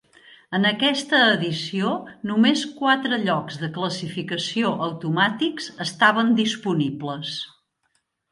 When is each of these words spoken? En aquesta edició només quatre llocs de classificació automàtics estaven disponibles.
En 0.57 0.63
aquesta 0.67 1.17
edició 1.33 1.91
només 2.29 2.63
quatre 2.79 3.19
llocs 3.27 3.59
de 3.65 3.69
classificació 3.77 4.73
automàtics 4.87 5.69
estaven 5.87 6.33
disponibles. 6.43 7.37